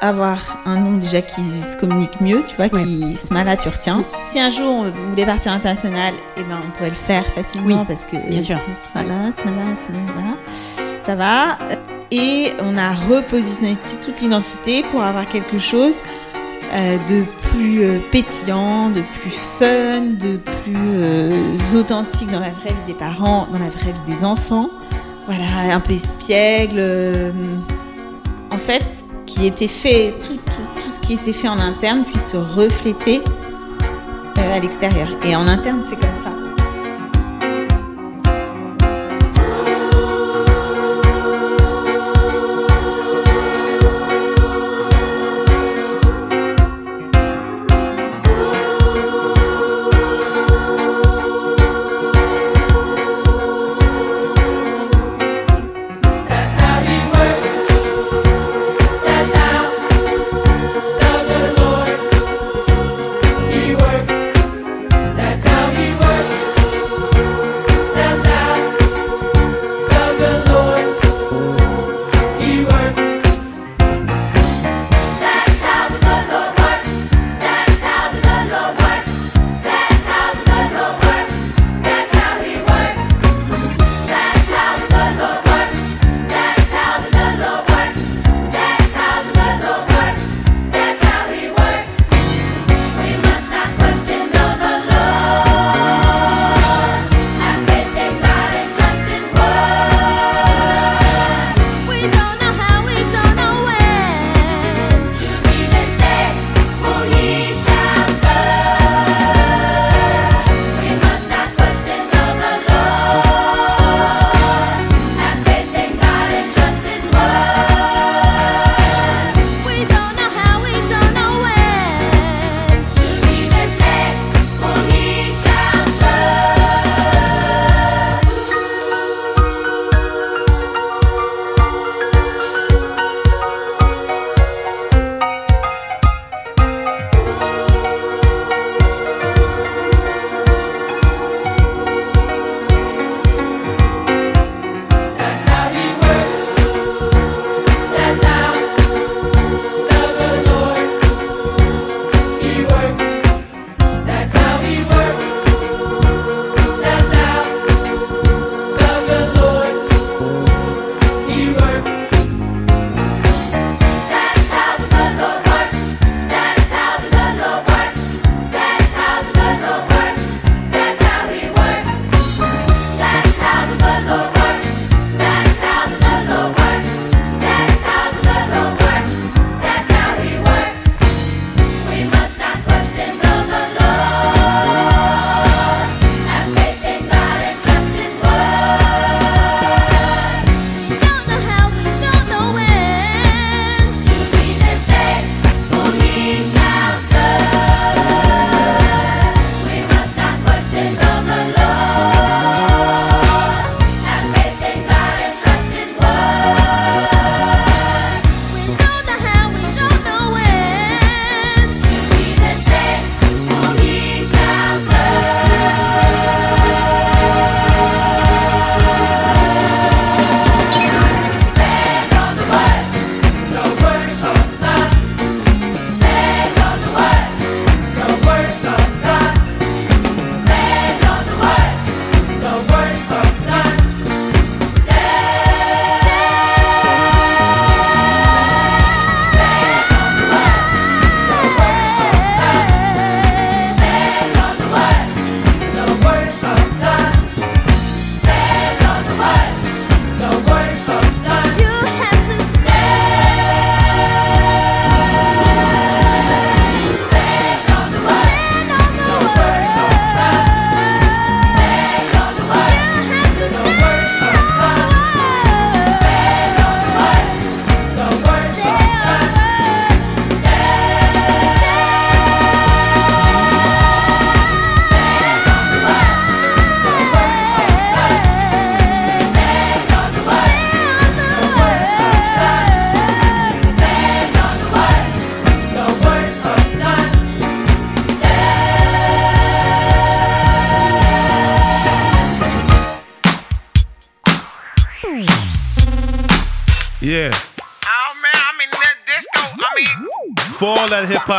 avoir 0.00 0.38
un 0.64 0.76
nom 0.76 0.96
déjà 0.98 1.20
qui 1.20 1.42
se 1.42 1.76
communique 1.76 2.20
mieux, 2.20 2.44
tu 2.46 2.54
vois, 2.54 2.68
qui 2.68 3.16
ce 3.16 3.34
là 3.34 3.56
tu 3.56 3.68
retiens. 3.68 4.04
Si 4.28 4.38
un 4.38 4.48
jour 4.48 4.84
on 4.86 5.08
voulait 5.10 5.26
partir 5.26 5.50
international, 5.50 6.14
eh 6.36 6.44
ben, 6.44 6.60
on 6.62 6.70
pourrait 6.76 6.90
le 6.90 6.94
faire 6.94 7.26
facilement 7.26 7.66
Oui, 7.80 7.84
parce 7.88 8.04
que 8.04 8.14
bien 8.30 8.40
sûr. 8.40 8.56
c'est 8.56 8.92
Smala, 8.92 9.32
Smala, 9.32 9.74
Smala, 9.74 10.36
ça 11.02 11.16
va. 11.16 11.58
Et 12.12 12.52
on 12.60 12.78
a 12.78 12.92
repositionné 12.92 13.74
toute 14.00 14.20
l'identité 14.20 14.84
pour 14.92 15.02
avoir 15.02 15.26
quelque 15.26 15.58
chose 15.58 15.96
euh, 16.72 16.98
de 17.08 17.24
plus 17.48 17.82
euh, 17.82 17.98
pétillant, 18.12 18.90
de 18.90 19.02
plus 19.18 19.30
fun, 19.32 20.02
de 20.20 20.36
plus 20.36 21.76
authentique 21.76 22.30
dans 22.30 22.38
la 22.38 22.50
vraie 22.50 22.70
vie 22.70 22.92
des 22.92 22.94
parents, 22.94 23.48
dans 23.50 23.58
la 23.58 23.70
vraie 23.70 23.90
vie 23.90 24.14
des 24.14 24.24
enfants. 24.24 24.70
Voilà, 25.26 25.74
un 25.74 25.80
peu 25.80 25.92
espiègle. 25.92 26.78
euh, 26.78 27.30
en 28.50 28.58
fait, 28.58 29.04
qui 29.26 29.46
était 29.46 29.68
fait, 29.68 30.14
tout, 30.18 30.90
ce 30.90 31.00
qui 31.00 31.14
était 31.14 31.32
fait 31.32 31.48
en 31.48 31.58
interne 31.58 32.04
puisse 32.04 32.32
se 32.32 32.36
refléter 32.36 33.22
euh, 34.38 34.56
à 34.56 34.60
l'extérieur. 34.60 35.08
Et 35.24 35.34
en 35.34 35.46
interne, 35.46 35.82
c'est 35.88 35.96
comme 35.96 36.22
ça. 36.22 36.41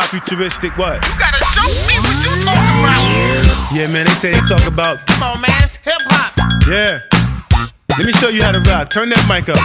Hop 0.04 0.10
futuristic, 0.10 0.76
what? 0.76 1.04
you 1.04 1.18
gotta 1.18 1.44
show 1.44 1.68
me 1.86 1.98
what 2.00 2.16
you 2.24 2.30
talking 2.44 2.80
about. 2.82 3.72
Yeah, 3.72 3.86
man, 3.88 4.06
they 4.06 4.12
say 4.12 4.32
they 4.32 4.40
talk 4.40 4.66
about. 4.66 4.98
Come 5.06 5.22
on, 5.22 5.40
man, 5.40 5.50
it's 5.62 5.76
hip 5.76 6.00
hop. 6.06 6.36
Yeah. 6.68 7.00
Let 7.96 8.06
me 8.06 8.12
show 8.12 8.28
you 8.28 8.42
how 8.42 8.52
to 8.52 8.60
rock. 8.60 8.90
Turn 8.90 9.08
that 9.10 9.24
mic 9.28 9.48
up. 9.48 9.60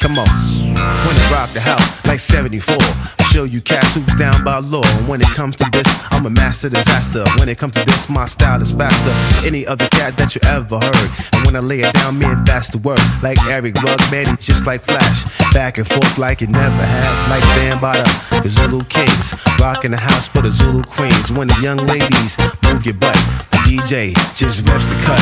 Come 0.00 0.18
on. 0.18 0.28
When 0.74 1.16
I 1.16 1.30
rock 1.32 1.50
the 1.52 1.60
house 1.60 2.02
like 2.12 2.20
74. 2.20 2.76
I 3.18 3.22
show 3.32 3.44
you 3.44 3.62
cats 3.62 3.94
who's 3.94 4.14
down 4.16 4.44
by 4.44 4.58
law. 4.58 4.82
And 4.84 5.08
when 5.08 5.22
it 5.22 5.28
comes 5.28 5.56
to 5.56 5.66
this, 5.72 5.86
I'm 6.10 6.26
a 6.26 6.30
master 6.30 6.68
disaster. 6.68 7.24
When 7.38 7.48
it 7.48 7.56
comes 7.56 7.72
to 7.74 7.86
this, 7.86 8.08
my 8.10 8.26
style 8.26 8.60
is 8.60 8.72
faster. 8.72 9.14
Any 9.46 9.66
other 9.66 9.88
cat 9.88 10.18
that 10.18 10.34
you 10.34 10.42
ever 10.44 10.78
heard. 10.78 11.10
And 11.32 11.46
when 11.46 11.56
I 11.56 11.60
lay 11.60 11.80
it 11.80 11.94
down, 11.94 12.18
man, 12.18 12.44
that's 12.44 12.68
the 12.68 12.76
word. 12.76 13.00
Like 13.22 13.38
Eric 13.46 13.76
Rug, 13.76 13.98
man, 14.10 14.26
he 14.26 14.36
just 14.36 14.66
like 14.66 14.82
Flash. 14.82 15.24
Back 15.54 15.78
and 15.78 15.86
forth 15.86 16.18
like 16.18 16.42
it 16.42 16.50
never 16.50 16.84
had. 16.84 17.30
Like 17.30 17.42
Bambada, 17.56 18.04
the 18.42 18.50
Zulu 18.50 18.84
Kings. 18.84 19.34
Rocking 19.60 19.92
the 19.92 19.96
house 19.96 20.28
for 20.28 20.42
the 20.42 20.50
Zulu 20.50 20.82
Queens. 20.82 21.32
When 21.32 21.48
the 21.48 21.58
young 21.62 21.78
ladies 21.78 22.36
move 22.64 22.84
your 22.84 22.94
butt, 22.94 23.14
the 23.50 23.58
DJ 23.58 24.14
just 24.34 24.66
reps 24.68 24.86
the 24.86 24.96
cut 25.06 25.20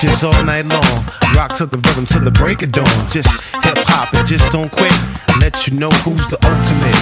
just 0.00 0.24
all 0.24 0.44
night 0.44 0.66
long. 0.66 1.04
Rock 1.34 1.56
to 1.56 1.66
the 1.66 1.78
rhythm 1.78 2.04
till 2.04 2.20
the 2.22 2.30
break 2.30 2.62
of 2.62 2.72
dawn. 2.72 2.86
Just 3.08 3.28
hip 3.64 3.78
hop 3.88 4.12
and 4.14 4.26
just 4.26 4.50
don't 4.52 4.70
quit. 4.70 4.92
Let 5.40 5.66
you 5.66 5.78
know 5.78 5.90
who's 6.04 6.28
the 6.28 6.36
ultimate. 6.44 6.94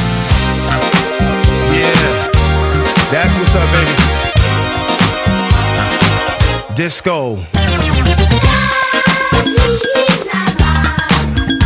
Yeah, 1.74 2.30
that's 3.10 3.34
what's 3.34 3.54
up, 3.54 3.68
baby. 3.72 3.94
Disco. 6.76 7.44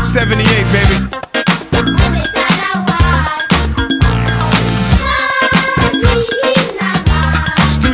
78, 0.03 0.73
baby. 0.73 1.26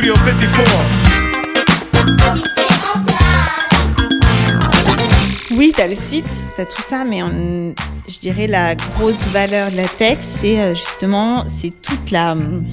Studio 0.03 0.15
54. 0.17 0.69
Oui, 5.55 5.71
t'as 5.73 5.87
le 5.87 5.93
site, 5.95 6.25
t'as 6.57 6.65
tout 6.65 6.81
ça, 6.81 7.05
mais 7.05 7.23
on- 7.23 7.73
je 8.09 8.19
dirais 8.19 8.47
la 8.47 8.75
grosse 8.75 9.27
valeur 9.29 9.71
de 9.71 9.77
la 9.77 9.87
tech, 9.87 10.17
c'est 10.19 10.59
euh, 10.59 10.75
justement, 10.75 11.45
c'est 11.47 11.71
toute 11.81 12.11
la, 12.11 12.33
hum, 12.33 12.65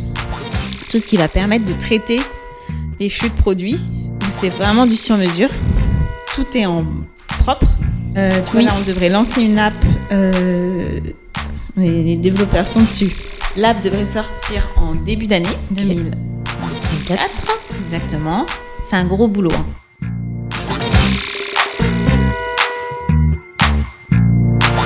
tout 0.91 0.99
ce 0.99 1.07
qui 1.07 1.17
va 1.19 1.29
permettre 1.29 1.65
de 1.67 1.73
traiter 1.73 2.21
les 2.99 3.09
flux 3.09 3.29
de 3.31 3.35
produits. 3.37 3.79
où 4.23 4.25
C'est 4.29 4.49
vraiment 4.51 4.85
du 4.87 4.97
sur-mesure. 4.97 5.51
Tout 6.35 6.47
est 6.59 6.67
en 6.67 6.85
propre. 7.45 7.67
Euh, 8.17 8.41
tu 8.45 8.51
vois, 8.51 8.61
Oui. 8.61 8.65
là, 8.67 8.73
on 8.77 8.85
devrait 8.85 9.09
lancer 9.09 9.41
une 9.43 9.61
app. 9.61 9.75
euh, 10.11 10.99
les, 11.77 12.03
les 12.03 12.17
développeurs 12.17 12.67
sont 12.67 12.81
dessus. 12.81 13.13
L'app 13.57 13.81
devrait 13.83 14.05
sortir 14.07 14.69
en 14.77 14.97
début 14.97 15.29
d'année. 15.29 15.47
2024. 16.99 17.59
Exactement. 17.81 18.47
C'est 18.83 18.97
un 18.97 19.05
gros 19.05 19.29
boulot. 19.29 19.53
hein. 19.53 19.67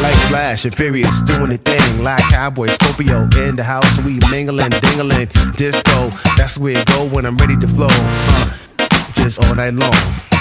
Like 0.02 0.16
Flash 0.28 0.64
and 0.66 0.74
Furious 0.74 1.22
doing 1.22 1.48
the 1.50 1.58
thing. 1.58 2.02
Like 2.02 2.22
Cowboy 2.30 2.66
Scorpio 2.66 3.22
in 3.48 3.56
the 3.56 3.64
house, 3.64 3.98
we 4.02 4.18
mingling, 4.30 4.70
dingling, 4.70 5.28
disco. 5.56 6.10
That's 6.36 6.58
where 6.58 6.76
it 6.78 6.86
go 6.88 7.06
when 7.06 7.24
I'm 7.24 7.36
ready 7.38 7.56
to 7.56 7.66
flow. 7.68 7.88
Uh, 7.90 8.50
just 9.14 9.42
all 9.42 9.54
night 9.54 9.72
long. 9.74 9.94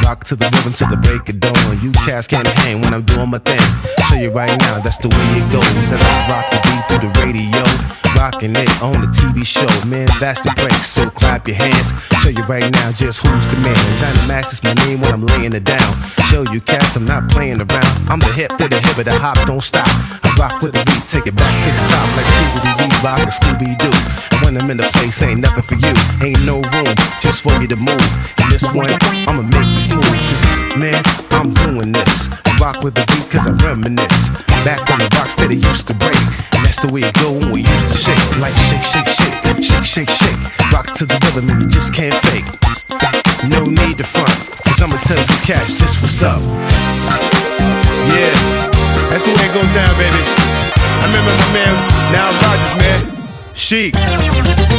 Rock 0.04 0.26
to 0.26 0.36
the 0.36 0.46
rhythm 0.52 0.74
till 0.74 0.90
the 0.90 0.98
break 0.98 1.30
of 1.30 1.40
dawn. 1.40 1.80
You 1.82 1.92
cats 1.94 2.28
can't 2.28 2.46
hang 2.48 2.82
when 2.82 2.94
I'm 2.94 3.04
doing 3.04 3.30
my 3.30 3.40
thing. 3.40 3.62
Show 4.10 4.16
you 4.16 4.32
right 4.32 4.52
now, 4.60 4.80
that's 4.80 4.98
the 4.98 5.08
way 5.08 5.40
it 5.40 5.50
goes. 5.52 5.64
As 5.92 5.94
I 5.94 6.30
rock 6.30 6.50
the 6.52 6.60
beat 6.68 7.00
through 7.00 7.08
the 7.08 7.20
radio. 7.24 8.03
Rocking 8.24 8.56
it 8.56 8.72
on 8.80 9.04
the 9.04 9.12
TV 9.12 9.44
show, 9.44 9.68
man, 9.84 10.08
that's 10.16 10.40
the 10.40 10.56
break. 10.56 10.72
So 10.80 11.10
clap 11.12 11.46
your 11.46 11.60
hands. 11.60 11.92
Show 12.24 12.32
you 12.32 12.48
right 12.48 12.64
now 12.72 12.96
just 12.96 13.20
who's 13.20 13.46
the 13.52 13.60
man. 13.60 13.76
Dynamax 14.00 14.54
is 14.54 14.64
my 14.64 14.72
name 14.88 15.02
when 15.04 15.12
I'm 15.12 15.28
laying 15.28 15.52
it 15.52 15.66
down. 15.66 15.92
Show 16.32 16.48
you 16.48 16.62
cats 16.62 16.96
I'm 16.96 17.04
not 17.04 17.28
playing 17.28 17.60
around. 17.60 17.92
I'm 18.08 18.24
the 18.24 18.32
hip 18.32 18.56
to 18.64 18.70
the 18.70 18.80
hip 18.80 18.96
of 18.96 19.12
the 19.12 19.20
hop, 19.20 19.36
don't 19.46 19.60
stop. 19.60 19.92
I 20.24 20.32
rock 20.40 20.62
to 20.62 20.72
the 20.72 20.80
beat, 20.88 21.04
take 21.12 21.28
it 21.28 21.36
back 21.36 21.52
to 21.52 21.68
the 21.68 21.84
top 21.92 22.08
like 22.16 22.24
Scooby 22.32 22.72
Doo, 22.80 22.88
rock 23.04 23.20
and 23.20 23.36
Scooby 23.36 23.76
Doo. 23.84 23.92
When 24.40 24.56
I'm 24.56 24.72
in 24.72 24.78
the 24.78 24.88
place, 24.96 25.22
ain't 25.22 25.42
nothing 25.42 25.68
for 25.68 25.76
you. 25.76 25.92
Ain't 26.24 26.40
no 26.48 26.64
room 26.64 26.96
just 27.20 27.44
for 27.44 27.52
you 27.60 27.68
to 27.68 27.76
move. 27.76 28.08
And 28.40 28.48
this 28.48 28.64
one, 28.72 28.88
I'ma 29.28 29.44
make 29.52 29.68
you 29.68 29.84
smooth. 29.84 30.00
Cause 30.00 30.80
man, 30.80 30.96
I'm 31.36 31.52
doing 31.68 31.92
this. 31.92 32.32
I 32.48 32.56
rock 32.56 32.88
with 32.88 32.96
the 32.96 33.04
beat 33.04 33.28
cause 33.28 33.44
I 33.44 33.52
reminisce. 33.68 34.32
Back 34.64 34.88
on 34.96 35.04
the 35.04 35.12
box 35.12 35.36
that 35.44 35.52
it 35.52 35.60
used 35.60 35.92
to 35.92 35.94
break. 36.00 36.16
That's 36.74 36.88
the 36.88 36.92
way 36.92 37.02
it 37.02 37.14
go 37.22 37.32
when 37.32 37.52
we 37.52 37.62
used 37.62 37.88
to 37.90 37.94
shake. 37.94 38.18
Like 38.40 38.56
shake, 38.66 38.82
shake, 38.82 39.06
shake, 39.06 39.62
shake, 39.62 39.84
shake, 39.84 40.10
shake. 40.10 40.72
Rock 40.74 40.96
to 40.96 41.06
the 41.06 41.14
rhythm 41.22 41.52
and 41.52 41.62
you 41.62 41.70
just 41.70 41.94
can't 41.94 42.16
fake. 42.26 42.50
No 43.48 43.62
need 43.64 44.00
to 44.00 44.04
front. 44.04 44.34
Cause 44.66 44.82
I'ma 44.82 44.98
tell 45.06 45.20
you 45.20 45.38
cats 45.46 45.76
just 45.76 46.02
what's 46.02 46.24
up. 46.24 46.42
Yeah, 48.10 48.34
that's 49.14 49.24
the 49.24 49.38
way 49.38 49.46
it 49.46 49.54
goes 49.54 49.70
down, 49.70 49.94
baby. 50.02 50.18
I 50.18 51.06
remember 51.06 51.38
my 51.38 51.54
man, 51.54 51.74
Now 52.10 52.34
Rogers, 52.42 52.74
man. 52.82 53.54
Chic. 53.54 54.73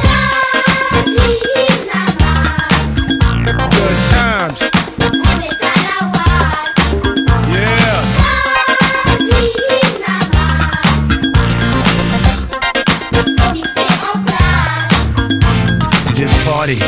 Party 16.64 16.80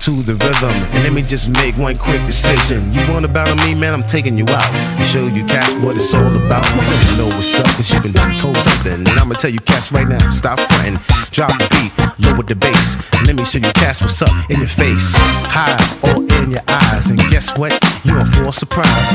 to 0.00 0.10
the 0.22 0.34
rhythm. 0.34 0.74
And 0.94 1.04
let 1.04 1.12
me 1.12 1.22
just 1.22 1.48
make 1.48 1.76
one 1.76 1.96
quick 1.96 2.20
decision. 2.26 2.92
You 2.92 3.00
want 3.08 3.30
battle 3.32 3.54
me, 3.64 3.72
man? 3.72 3.94
I'm 3.94 4.02
taking 4.02 4.36
you 4.36 4.44
out. 4.48 4.74
And 4.98 5.06
show 5.06 5.26
you 5.26 5.44
cats 5.44 5.74
what 5.84 5.94
it's 5.94 6.12
all 6.12 6.34
about. 6.44 6.66
You 6.66 6.82
don't 6.90 7.18
know 7.18 7.28
what's 7.30 7.54
up, 7.54 7.66
cause 7.76 7.88
you've 7.90 8.02
been 8.02 8.14
told 8.36 8.56
something. 8.56 9.06
And 9.06 9.08
I'ma 9.20 9.34
tell 9.34 9.52
you 9.52 9.60
cats 9.60 9.92
right 9.92 10.08
now, 10.08 10.18
stop 10.30 10.58
fronting. 10.58 10.98
Drop 11.30 11.54
the 11.56 11.68
beat, 11.70 11.92
lower 12.18 12.42
the 12.42 12.56
bass. 12.56 12.96
And 13.12 13.26
let 13.28 13.36
me 13.36 13.44
show 13.44 13.58
you 13.58 13.72
cats 13.74 14.00
what's 14.00 14.20
up 14.22 14.34
in 14.50 14.58
your 14.58 14.68
face. 14.68 15.14
Highs 15.54 15.94
all 16.02 16.22
in 16.42 16.50
your 16.50 16.64
eyes. 16.66 17.10
And 17.10 17.20
guess 17.30 17.56
what? 17.56 17.72
You're 18.04 18.18
in 18.18 18.26
for 18.26 18.46
a 18.46 18.52
surprise. 18.52 19.12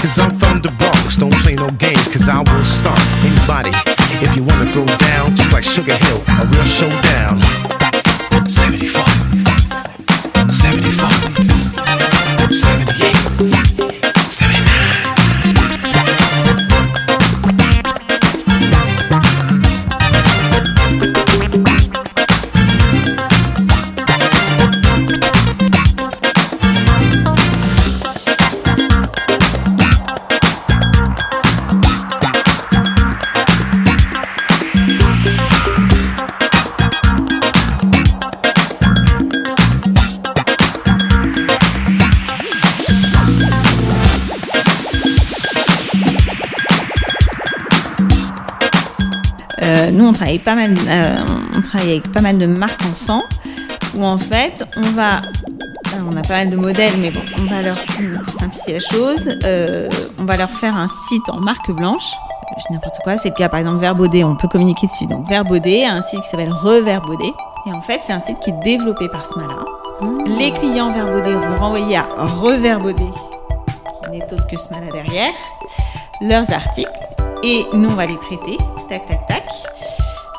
Cause 0.00 0.18
I'm 0.18 0.38
from 0.38 0.62
the 0.62 0.70
Bronx, 0.78 1.18
don't 1.18 1.34
play 1.42 1.54
no 1.54 1.68
games, 1.76 2.08
cause 2.08 2.28
I 2.28 2.38
will 2.38 2.64
stomp 2.64 3.02
anybody. 3.28 3.76
If 4.24 4.36
you 4.36 4.44
wanna 4.44 4.70
throw 4.72 4.86
down, 4.86 5.36
just 5.36 5.52
like 5.52 5.64
Sugar 5.64 5.96
Hill, 5.96 6.22
a 6.40 6.46
real 6.46 6.64
showdown. 6.64 7.77
fun. 10.98 12.52
78. 12.52 13.07
Travaille 50.28 50.38
pas 50.40 50.54
mal, 50.54 50.76
euh, 50.88 51.24
on 51.56 51.62
travaille 51.62 51.90
avec 51.92 52.12
pas 52.12 52.20
mal 52.20 52.36
de 52.36 52.44
marques 52.44 52.82
enfants 52.82 53.22
où 53.96 54.04
en 54.04 54.18
fait, 54.18 54.62
on 54.76 54.82
va, 54.90 55.22
euh, 55.22 56.00
on 56.06 56.14
a 56.18 56.20
pas 56.20 56.34
mal 56.34 56.50
de 56.50 56.56
modèles, 56.56 56.92
mais 57.00 57.10
bon, 57.10 57.22
on 57.38 57.44
va 57.46 57.62
leur 57.62 57.78
pour 58.24 58.34
simplifier 58.34 58.74
la 58.74 58.78
chose, 58.78 59.38
euh, 59.44 59.88
on 60.18 60.24
va 60.26 60.36
leur 60.36 60.50
faire 60.50 60.76
un 60.76 60.88
site 61.08 61.30
en 61.30 61.40
marque 61.40 61.70
blanche. 61.70 62.12
Je 62.58 62.64
dis 62.66 62.74
n'importe 62.74 62.98
quoi, 63.04 63.16
c'est 63.16 63.30
le 63.30 63.34
cas 63.36 63.48
par 63.48 63.60
exemple 63.60 63.78
Verbaudet, 63.78 64.22
on 64.22 64.36
peut 64.36 64.48
communiquer 64.48 64.86
dessus. 64.86 65.06
Donc 65.06 65.26
Verbaudet 65.28 65.84
a 65.84 65.94
un 65.94 66.02
site 66.02 66.20
qui 66.20 66.28
s'appelle 66.28 66.52
Reverbaudet. 66.52 67.32
Et 67.66 67.72
en 67.72 67.80
fait, 67.80 68.00
c'est 68.04 68.12
un 68.12 68.20
site 68.20 68.38
qui 68.40 68.50
est 68.50 68.60
développé 68.62 69.08
par 69.08 69.24
Smala. 69.24 69.64
Les 70.26 70.50
clients 70.50 70.90
Verbaudet 70.90 71.32
vont 71.32 71.58
renvoyer 71.58 71.96
à 71.96 72.06
Reverbaudet, 72.16 73.12
qui 74.04 74.10
n'est 74.10 74.24
autre 74.24 74.46
que 74.46 74.58
Smala 74.58 74.92
derrière, 74.92 75.32
leurs 76.20 76.52
articles. 76.52 76.90
Et 77.42 77.64
nous, 77.72 77.88
on 77.88 77.94
va 77.94 78.06
les 78.06 78.18
traiter, 78.18 78.58
tac, 78.88 79.06
tac, 79.06 79.26
tac. 79.26 79.44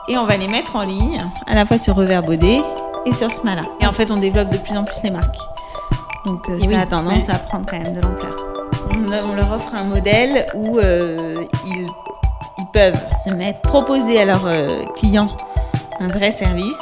Et 0.10 0.18
on 0.18 0.26
va 0.26 0.38
les 0.38 0.48
mettre 0.48 0.76
en 0.76 0.82
ligne, 0.82 1.24
à 1.46 1.54
la 1.56 1.66
fois 1.66 1.78
sur 1.78 1.96
Reverbaudet 1.96 2.62
et 3.06 3.14
sur 3.14 3.32
Smala. 3.32 3.62
Et 3.80 3.86
en 3.86 3.92
fait, 3.92 4.10
on 4.12 4.18
développe 4.18 4.50
de 4.50 4.58
plus 4.58 4.76
en 4.76 4.84
plus 4.84 5.02
les 5.04 5.12
marques. 5.12 5.38
Donc, 6.26 6.50
euh, 6.50 6.60
ça 6.60 6.68
oui, 6.68 6.76
a 6.76 6.86
tendance 6.86 7.28
ouais. 7.28 7.34
à 7.34 7.38
prendre 7.38 7.66
quand 7.70 7.80
même 7.80 7.94
de 7.94 8.02
l'ampleur. 8.02 8.36
on, 8.92 9.30
on 9.30 9.36
leur 9.36 9.52
offre 9.54 9.74
un 9.76 9.84
modèle 9.84 10.48
où 10.56 10.80
euh, 10.80 11.46
ils, 11.68 11.86
ils 12.58 12.66
peuvent 12.74 13.00
se 13.24 13.30
mettre, 13.30 13.62
proposer 13.62 14.20
à 14.20 14.26
leurs 14.26 14.46
euh, 14.48 14.84
clients 14.96 15.30
un 16.00 16.08
vrai 16.08 16.32
service. 16.32 16.80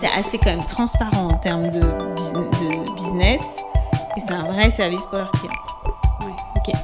C'est 0.00 0.08
assez 0.18 0.36
quand 0.38 0.50
même 0.50 0.66
transparent 0.66 1.28
en 1.28 1.34
termes 1.34 1.70
de, 1.70 1.80
bus- 1.80 2.32
de 2.32 2.94
business 2.94 3.40
et 4.16 4.20
c'est 4.20 4.32
un 4.32 4.42
vrai 4.42 4.70
service 4.70 5.06
pour 5.06 5.18
leurs 5.18 5.30
clients. 5.30 5.52
ok. 6.56 6.74